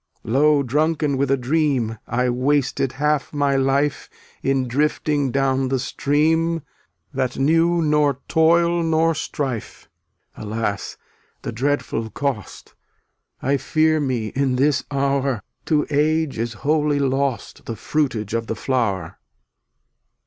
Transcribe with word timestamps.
303 0.23 0.31
Lo! 0.33 0.63
drunken 0.63 1.15
with 1.15 1.29
a 1.29 1.37
dream 1.37 1.99
I 2.07 2.27
wasted 2.27 2.93
half 2.93 3.31
my 3.31 3.55
life 3.55 4.09
In 4.41 4.67
drifting 4.67 5.29
down 5.31 5.67
the 5.67 5.77
stream 5.77 6.63
That 7.13 7.37
knew 7.37 7.83
nor 7.83 8.19
toil 8.27 8.81
nor 8.81 9.13
strife. 9.13 9.87
Alas! 10.35 10.97
the 11.43 11.51
dreadful 11.51 12.09
cost; 12.09 12.73
I 13.43 13.57
fear 13.57 13.99
me 13.99 14.29
in 14.29 14.55
this 14.55 14.83
hour, 14.89 15.43
To 15.67 15.85
Age 15.91 16.39
is 16.39 16.53
wholly 16.65 16.97
lost 16.97 17.65
The 17.67 17.75
fruitage 17.75 18.33
of 18.33 18.47
the 18.47 18.55
flower. 18.55 19.19